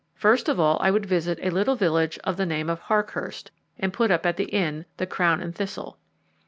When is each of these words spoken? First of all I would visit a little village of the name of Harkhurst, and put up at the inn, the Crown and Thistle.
First 0.15 0.49
of 0.49 0.59
all 0.59 0.79
I 0.81 0.89
would 0.89 1.05
visit 1.05 1.37
a 1.43 1.51
little 1.51 1.75
village 1.75 2.17
of 2.23 2.35
the 2.35 2.45
name 2.47 2.71
of 2.71 2.79
Harkhurst, 2.79 3.51
and 3.77 3.93
put 3.93 4.09
up 4.09 4.25
at 4.25 4.35
the 4.35 4.45
inn, 4.45 4.85
the 4.97 5.05
Crown 5.05 5.39
and 5.41 5.53
Thistle. 5.53 5.99